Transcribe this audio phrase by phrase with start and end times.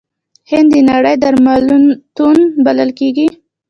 [0.51, 3.27] هند د نړۍ درملتون بلل کیږي.